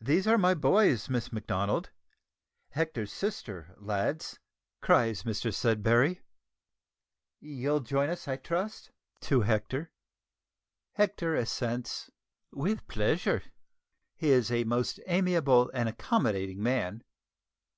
"These 0.00 0.26
are 0.26 0.38
my 0.38 0.54
boys, 0.54 1.10
Miss 1.10 1.30
Macdonald 1.30 1.90
Hector's 2.70 3.12
sister, 3.12 3.74
lads," 3.76 4.38
cries 4.80 5.24
Mr 5.24 5.52
Sudberry. 5.52 6.20
"You'll 7.40 7.80
join 7.80 8.08
us 8.08 8.26
I 8.26 8.36
trust?" 8.38 8.90
(to 9.20 9.42
Hector.) 9.42 9.90
Hector 10.92 11.34
assents 11.34 12.08
"with 12.52 12.88
pleasure." 12.88 13.42
He 14.16 14.30
is 14.30 14.50
a 14.50 14.64
most 14.64 14.98
amiable 15.06 15.70
and 15.74 15.90
accommodating 15.90 16.62
man. 16.62 17.04